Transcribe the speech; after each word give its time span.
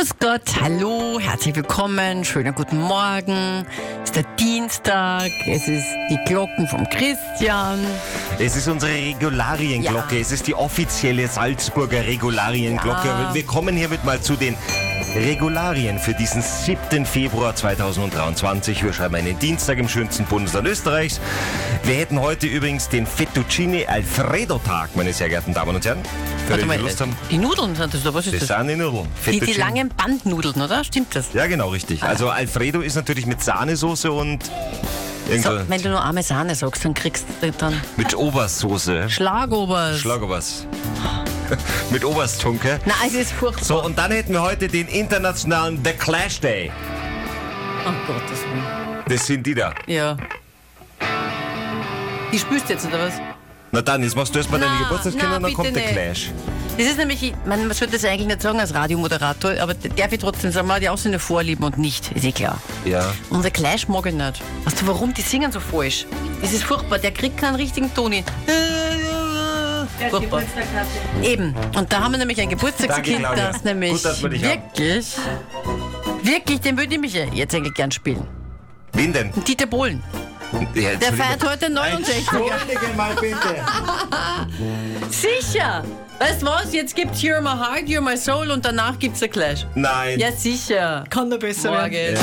Grüß 0.00 0.14
Gott, 0.18 0.62
hallo, 0.62 1.20
herzlich 1.20 1.54
willkommen, 1.54 2.24
schönen 2.24 2.54
guten 2.54 2.78
Morgen. 2.78 3.66
Es 4.02 4.04
ist 4.08 4.16
der 4.16 4.22
Dienstag, 4.38 5.30
es 5.46 5.68
ist 5.68 5.84
die 6.10 6.18
Glocken 6.24 6.66
vom 6.68 6.88
Christian. 6.88 7.78
Es 8.38 8.56
ist 8.56 8.66
unsere 8.66 8.94
Regularienglocke, 8.94 10.14
Ja. 10.14 10.20
es 10.22 10.32
ist 10.32 10.46
die 10.46 10.54
offizielle 10.54 11.28
Salzburger 11.28 12.06
Regularienglocke. 12.06 13.08
Ja. 13.08 13.34
Wir 13.34 13.44
kommen 13.44 13.76
hiermit 13.76 14.02
mal 14.02 14.18
zu 14.22 14.36
den 14.36 14.56
Regularien 15.14 15.98
für 15.98 16.14
diesen 16.14 16.40
7. 16.42 17.04
Februar 17.04 17.54
2023. 17.54 18.84
Wir 18.84 18.92
schreiben 18.92 19.16
einen 19.16 19.38
Dienstag 19.38 19.78
im 19.78 19.88
schönsten 19.88 20.24
Bundesland 20.24 20.68
Österreichs. 20.68 21.20
Wir 21.82 21.94
hätten 21.96 22.20
heute 22.20 22.46
übrigens 22.46 22.88
den 22.88 23.06
Fettuccine 23.06 23.88
Alfredo 23.88 24.58
Tag, 24.58 24.94
meine 24.94 25.12
sehr 25.12 25.28
geehrten 25.28 25.52
Damen 25.52 25.74
und 25.74 25.84
Herren. 25.84 25.98
Für 26.44 26.50
Warte 26.50 26.62
die 26.62 26.68
mal, 26.68 26.78
Lust 26.78 27.00
haben. 27.00 27.16
die 27.30 27.38
Nudeln 27.38 27.74
sind 27.74 27.92
das, 27.92 28.02
oder 28.02 28.14
was 28.14 28.26
ist 28.26 28.34
Das 28.40 28.46
das? 28.48 28.58
sind 28.58 28.68
die 28.68 28.76
Nudeln. 28.76 29.08
Die, 29.26 29.40
die 29.40 29.52
langen 29.54 29.88
Bandnudeln, 29.88 30.60
oder? 30.62 30.84
Stimmt 30.84 31.14
das? 31.16 31.32
Ja, 31.32 31.46
genau, 31.46 31.70
richtig. 31.70 32.02
Also 32.02 32.28
Alfredo 32.30 32.80
ist 32.80 32.94
natürlich 32.94 33.26
mit 33.26 33.42
Sahnesoße 33.42 34.12
und 34.12 34.44
So, 34.44 35.50
wenn 35.68 35.82
du 35.82 35.88
nur 35.90 36.02
arme 36.02 36.22
Sahne 36.22 36.54
sagst, 36.54 36.84
dann 36.84 36.94
kriegst 36.94 37.26
du 37.40 37.50
dann 37.50 37.74
mit 37.96 38.14
Obersoße. 38.16 39.10
Schlagobers. 39.10 39.98
Schlag 39.98 40.20
was. 40.28 40.66
mit 41.90 42.04
Obersttunke. 42.04 42.80
Na, 42.86 42.94
es 43.06 43.14
ist 43.14 43.32
furchtbar. 43.32 43.64
So, 43.64 43.82
und 43.84 43.96
dann 43.98 44.10
hätten 44.12 44.32
wir 44.32 44.42
heute 44.42 44.68
den 44.68 44.88
internationalen 44.88 45.80
The 45.84 45.92
Clash 45.92 46.40
Day. 46.40 46.70
Oh 47.86 47.92
Gottes 48.06 48.40
Willen. 48.44 48.64
Das 49.08 49.26
sind 49.26 49.46
die 49.46 49.54
da. 49.54 49.74
Ja. 49.86 50.16
Die 52.32 52.38
spürst 52.38 52.68
du 52.68 52.72
jetzt, 52.74 52.86
oder 52.86 52.98
was? 53.06 53.14
Na 53.72 53.80
dann, 53.82 54.02
jetzt 54.02 54.16
machst 54.16 54.34
du 54.34 54.38
erstmal 54.38 54.60
deine 54.60 54.78
Geburtstagskinder 54.78 55.36
und 55.36 55.42
dann 55.44 55.54
kommt 55.54 55.74
der. 55.76 55.82
Clash. 55.92 56.30
Das 56.76 56.86
ist 56.86 56.98
nämlich, 56.98 57.22
ich- 57.22 57.34
man, 57.44 57.66
man 57.66 57.76
sollte 57.76 57.94
das 57.94 58.04
eigentlich 58.04 58.26
nicht 58.26 58.42
sagen 58.42 58.58
als 58.58 58.74
Radiomoderator, 58.74 59.52
aber 59.60 59.74
darf 59.74 60.12
ich 60.12 60.18
trotzdem 60.18 60.50
sagen, 60.50 60.66
man 60.66 60.76
hat 60.76 60.82
ja 60.82 60.92
auch 60.92 60.98
seine 60.98 61.18
Vorlieben 61.18 61.64
und 61.64 61.78
nicht, 61.78 62.10
ist 62.12 62.24
eh 62.24 62.32
klar. 62.32 62.58
Ja. 62.84 63.12
Unser 63.30 63.50
Clash 63.50 63.86
mag 63.88 64.06
ich 64.06 64.14
nicht. 64.14 64.40
Weißt 64.64 64.80
du 64.82 64.86
warum? 64.86 65.12
Die 65.14 65.22
singen 65.22 65.52
so 65.52 65.60
falsch. 65.60 66.06
Das 66.40 66.52
ist 66.52 66.64
furchtbar, 66.64 66.98
der 66.98 67.12
kriegt 67.12 67.36
keinen 67.38 67.56
richtigen 67.56 67.92
Toni. 67.94 68.24
Furchtbar. 70.08 70.42
Eben. 71.22 71.54
Und 71.76 71.92
da 71.92 72.00
haben 72.00 72.12
wir 72.12 72.18
nämlich 72.18 72.40
ein 72.40 72.48
Geburtstagskind, 72.48 73.22
Danke, 73.24 73.40
das 73.40 73.64
nämlich 73.64 73.92
Gut, 73.92 74.04
dass 74.04 74.22
wir 74.22 74.28
dich 74.30 74.44
haben. 74.44 74.62
wirklich, 74.74 75.16
wirklich, 76.22 76.60
den 76.60 76.78
würde 76.78 76.94
ich 76.94 77.00
mich 77.00 77.12
jetzt 77.14 77.54
eigentlich 77.54 77.74
gern 77.74 77.90
spielen. 77.90 78.26
Wen 78.92 79.12
denn? 79.12 79.30
Dieter 79.46 79.66
Bohlen. 79.66 80.02
Ja, 80.74 80.96
Der 80.96 81.12
feiert 81.12 81.48
heute 81.48 81.70
69. 81.70 82.16
Entschuldige 82.16 82.96
mal 82.96 83.14
bitte. 83.20 83.36
Sicher. 85.10 85.84
Weißt 86.18 86.42
du 86.42 86.46
was? 86.46 86.72
Jetzt 86.72 86.96
gibt's 86.96 87.20
You're 87.22 87.40
My 87.40 87.50
Heart, 87.50 87.84
You're 87.86 88.00
My 88.00 88.16
Soul 88.16 88.50
und 88.50 88.64
danach 88.64 88.98
gibt's 88.98 89.20
der 89.20 89.28
Clash. 89.28 89.64
Nein. 89.74 90.18
Ja, 90.18 90.32
sicher. 90.32 91.04
Kann 91.08 91.30
der 91.30 91.38
besser 91.38 91.70
Morgen. 91.70 91.92
Ja. 91.94 92.20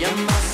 You're 0.00 0.16
my 0.16 0.49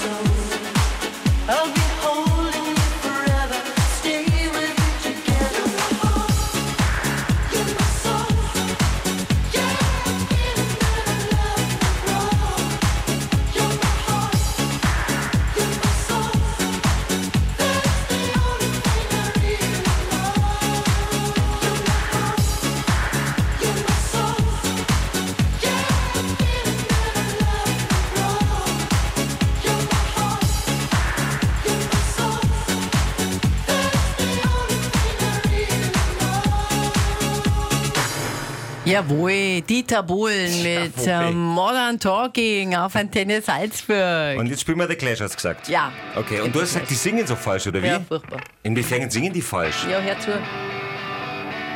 Jawohl, 38.87 39.63
Dieter 39.63 40.03
Bohlen 40.05 40.63
mit 40.63 40.97
Jawohl. 41.05 41.29
ähm, 41.31 41.37
Modern 41.43 41.99
Talking 41.99 42.77
auf 42.77 42.95
Antenne 42.95 43.43
Salzburg. 43.43 44.39
Und 44.39 44.47
jetzt 44.47 44.61
spielen 44.61 44.79
wir 44.79 44.87
The 44.89 44.95
Clash, 44.95 45.21
hast 45.21 45.33
du 45.33 45.37
gesagt? 45.37 45.69
Ja. 45.69 45.91
Okay, 46.15 46.41
und 46.41 46.55
du 46.55 46.61
hast 46.61 46.73
gesagt, 46.75 46.89
die 46.91 46.95
singen 46.95 47.27
so 47.27 47.35
falsch, 47.35 47.67
oder 47.67 47.83
wie? 47.83 47.89
Ja, 47.89 48.01
furchtbar. 48.01 48.39
Inwiefern 48.63 49.11
singen 49.11 49.33
die 49.33 49.43
falsch? 49.43 49.85
Ja, 49.91 49.99
hör 49.99 50.19
zu. 50.21 50.31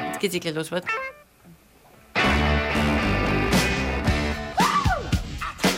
Jetzt 0.06 0.20
geht's 0.20 0.34
eh 0.36 0.38
gleich 0.38 0.54
los, 0.54 0.70
warte. 0.70 0.86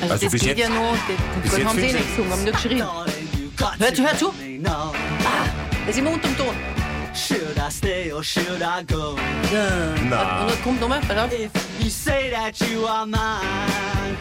Also, 0.02 0.12
Also 0.14 0.24
das 0.26 0.32
bis 0.32 0.40
geht 0.42 0.58
jetzt- 0.58 0.68
ja 0.68 0.74
noch. 0.74 0.92
bis 1.06 1.16
Das 1.50 1.58
jetzt 1.58 1.68
haben 1.68 1.78
sie 1.78 1.86
eh 1.86 1.92
nicht 1.92 2.08
gesungen, 2.08 2.32
haben 2.32 2.44
nur 2.44 2.52
geschrien. 2.52 2.82
Hör 3.78 3.94
zu, 3.94 4.02
hör 4.02 4.18
zu. 4.18 4.34
Das 5.86 5.88
ist 5.94 5.98
immer 5.98 6.10
unterm 6.10 6.36
Ton. 6.36 6.54
Should 7.14 7.58
I 7.58 7.68
stay 7.70 8.10
or 8.10 8.22
should 8.22 8.62
I 8.62 8.82
go? 8.84 9.16
Na, 10.08 10.40
Und 10.42 10.50
dann 10.50 10.62
kommt 10.64 10.80
nochmal, 10.80 10.98
auf. 10.98 11.32
If 11.32 11.50
you 11.78 11.90
say 11.90 12.30
that 12.30 12.58
you 12.70 12.86
are 12.86 13.04
mine, 13.06 14.16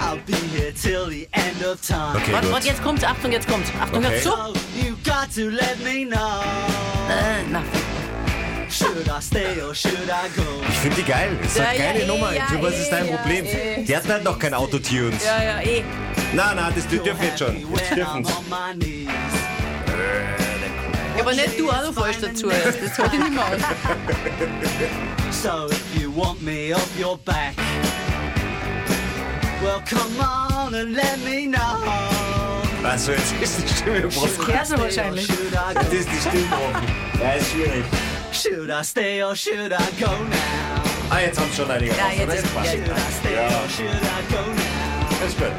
I'll 0.00 0.18
be 0.26 0.34
here 0.56 0.72
till 0.72 1.08
the 1.08 1.26
end 1.32 1.62
of 1.64 1.80
time. 1.86 2.16
okay, 2.16 2.32
Warte, 2.32 2.46
gut. 2.46 2.52
warte, 2.54 2.66
jetzt 2.68 2.82
kommt's. 2.82 3.02
Achtung, 3.04 3.32
jetzt 3.32 3.48
kommt's. 3.48 3.70
Achtung, 3.80 4.04
Okay. 4.04 4.14
hör 4.14 4.22
zu. 4.22 4.28
So 4.30 4.54
you 4.86 4.94
got 5.04 5.32
to 5.34 5.48
let 5.50 5.78
me 5.82 6.04
know. 6.04 6.42
Äh, 7.08 7.42
na, 7.50 7.62
Should 8.70 9.08
I 9.08 9.20
stay 9.22 9.60
or 9.62 9.74
should 9.74 9.94
I 10.08 10.28
go? 10.36 10.42
Ich 10.68 10.74
finde 10.78 10.96
die 10.96 11.04
geil. 11.04 11.30
Das 11.42 11.52
ist 11.52 11.60
eine 11.60 11.78
Ja, 11.78 11.84
ja, 11.84 11.92
geile 11.92 12.04
eh, 12.04 12.06
Nummer. 12.06 12.32
ja, 12.34 12.46
Du, 12.50 12.60
was 12.62 12.74
ist 12.78 12.90
dein 12.90 13.08
ja, 13.08 13.16
Problem? 13.16 13.46
eh. 13.46 13.84
Die 13.84 13.96
hatten 13.96 14.08
halt 14.08 14.24
noch 14.24 14.38
kein 14.38 14.52
Autotunes. 14.52 15.24
ja, 15.24 15.42
ja, 15.42 15.60
eh. 15.60 15.82
Na, 16.34 16.52
na, 16.54 16.70
das 16.70 16.86
dürfen 16.88 17.22
jetzt 17.22 17.38
schon. 17.38 17.54
When 17.54 17.76
Jetzt 17.78 17.94
dürfen 17.96 18.26
I'm 18.26 18.36
on 18.36 18.44
my 18.50 18.74
knees. 18.74 19.08
Ja, 21.24 21.30
aber 21.30 21.32
nicht 21.34 21.58
du 21.58 21.70
auch 21.70 21.82
noch 21.82 21.94
falsch 21.94 22.16
dazu. 22.20 22.48
Das 22.48 22.98
hat 22.98 23.12
ich 23.14 23.18
nicht 23.18 23.32
mehr 23.32 23.44
aus. 23.44 23.60
So 25.42 25.68
if 25.70 26.02
you 26.02 26.10
want 26.14 26.42
me 26.42 26.74
off 26.74 26.88
your 26.98 27.18
back, 27.24 27.54
well 29.62 29.80
come 29.88 30.18
on 30.20 30.74
and 30.74 30.90
let 30.94 31.18
me 31.24 31.46
know. 31.50 31.80
Also, 32.86 33.12
jetzt 33.12 33.32
ist 33.40 33.62
die 33.62 33.74
Stimme 33.74 34.02
gebrochen. 34.02 34.28
Stay 34.42 34.74
or 34.74 34.80
wahrscheinlich. 34.82 35.26
Should 35.26 35.38
I 35.52 35.74
Jetzt 35.74 35.90
go? 35.90 35.96
ist 35.96 36.08
die 36.12 36.20
Stimme 36.28 36.42
gebrochen. 36.42 36.86
Ja, 37.22 37.32
ist 37.32 37.50
schwierig. 37.50 37.84
Should 38.32 38.68
I 38.68 38.84
stay 38.84 39.22
or 39.22 39.34
should 39.34 39.72
I 39.72 40.02
go 40.02 40.10
now? 40.10 41.10
Ah, 41.10 41.20
jetzt 41.20 41.38
haben 41.40 41.48
es 41.50 41.56
schon 41.56 41.70
einige 41.70 41.94
Ja, 41.96 42.04
raus, 42.04 42.12
jetzt 42.16 42.24
oder? 42.24 42.34
ist- 42.34 42.54
passt. 42.54 42.66
ja, 42.66 42.72
Should 42.74 42.88
I 42.88 43.12
stay 43.20 43.34
Ja. 43.34 43.40
or 43.46 43.68
should 43.70 43.88
I 43.88 44.34
go 44.34 44.40
now? 44.52 45.16
Das 45.20 45.28
ist 45.30 45.38
gut. 45.38 45.52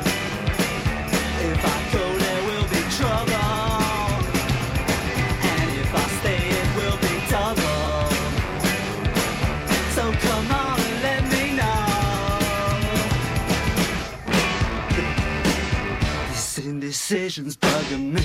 Indecision's 17.26 17.58
bugging 17.58 18.14
me. 18.14 18.22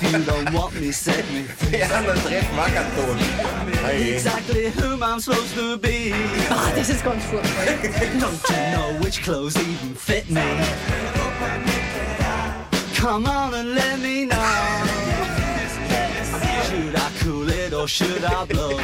If 0.00 0.12
you 0.12 0.24
don't 0.24 0.52
want 0.54 0.80
me, 0.80 0.92
set 0.92 1.30
me 1.30 1.42
free. 1.42 1.78
Ja, 1.78 1.88
dann 1.88 2.18
treffen 2.22 2.56
Wackerton. 2.56 3.18
Hey. 3.84 4.14
Exactly 4.14 4.70
whom 4.70 5.02
I'm 5.02 5.20
supposed 5.20 5.54
to 5.56 5.76
be. 5.76 6.14
Ah, 6.50 6.72
das 6.74 6.88
ist 6.88 7.04
ganz 7.04 7.22
furchtbar. 7.24 7.66
Don't 8.18 8.40
you 8.48 8.56
know 8.72 8.98
which 9.04 9.22
clothes 9.22 9.56
even 9.56 9.94
fit 9.94 10.30
me? 10.30 10.40
Come 12.94 13.26
on 13.26 13.54
and 13.54 13.74
let 13.74 13.98
me 14.00 14.24
know. 14.24 14.36
Should 16.64 16.96
I 16.96 17.10
cool 17.20 17.48
it 17.50 17.74
or 17.74 17.86
should 17.86 18.24
I 18.24 18.46
blow? 18.46 18.80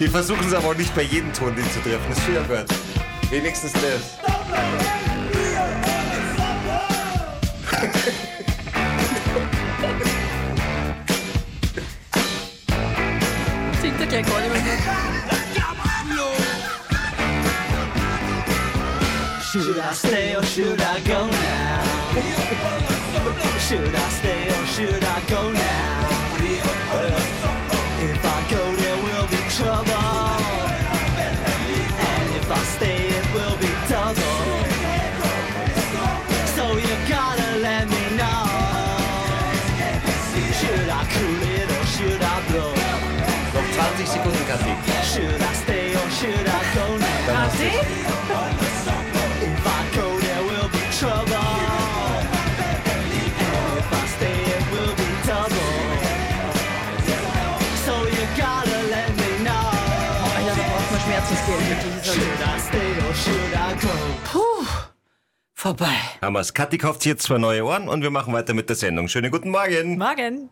Die 0.00 0.08
versuchen 0.08 0.46
es 0.46 0.54
aber 0.54 0.68
auch 0.68 0.74
nicht 0.74 0.94
bei 0.94 1.02
jedem 1.02 1.30
Ton, 1.30 1.54
den 1.54 1.70
zu 1.70 1.78
treffen. 1.80 2.00
Das 2.08 2.16
ist 2.16 2.26
gut. 2.26 3.30
Wenigstens 3.30 3.72
das. 3.74 3.82
Should 19.52 19.76
I 19.76 19.92
stay 19.92 20.34
or 20.34 20.42
should 20.44 20.80
I 20.80 21.00
go 21.06 21.26
now? 21.26 21.82
Should 23.68 23.94
I 23.94 24.08
stay 24.08 24.48
or 24.48 24.66
should 24.66 25.04
I 25.04 25.20
go 25.28 25.52
now? 25.52 25.79
I 41.00 41.04
cool 41.16 41.42
it 41.56 41.64
or 41.64 41.86
should 41.96 42.20
I 42.20 42.36
blow? 42.52 42.74
Noch 43.56 43.68
20 43.72 44.06
Sekunden, 44.06 44.44
Kathi. 44.46 44.72
Should 45.12 45.40
I 45.40 45.52
stay 45.54 45.94
or 45.96 46.10
should 46.18 46.46
I 46.46 46.60
go 46.76 46.86
now? 47.00 47.48
If 49.40 49.66
I 49.66 49.80
go, 49.96 50.06
there 50.20 50.42
will 50.44 50.68
be 50.68 50.84
trouble. 51.00 51.56
And 52.92 53.08
if 53.16 53.88
I 54.00 54.04
stay, 54.16 54.38
it 54.56 54.64
will 54.72 54.94
be 55.00 55.08
double. 55.24 55.72
So 57.86 57.94
you 58.16 58.24
gotta 58.36 58.80
let 58.92 59.10
me 59.16 59.30
know. 59.40 59.72
Alter, 60.36 60.52
da 60.52 60.64
braucht 60.68 60.90
man 60.92 61.00
Schmerzensgeld. 61.00 61.62
Wirklich. 61.70 61.96
ist 61.96 62.12
Should 62.12 62.42
I 62.44 62.60
stay 62.60 62.90
or 63.08 63.14
should 63.14 63.54
I 63.56 63.72
go? 63.80 63.94
Puh. 64.30 64.66
Vorbei. 65.54 65.96
wir's. 66.20 66.52
Kathi 66.52 66.76
kauft 66.76 67.06
jetzt 67.06 67.22
zwei 67.22 67.38
neue 67.38 67.64
Ohren 67.64 67.88
und 67.88 68.02
wir 68.02 68.10
machen 68.10 68.34
weiter 68.34 68.52
mit 68.52 68.68
der 68.68 68.76
Sendung. 68.76 69.08
Schönen 69.08 69.30
guten 69.30 69.50
Morgen. 69.50 69.96
Morgen. 69.96 70.50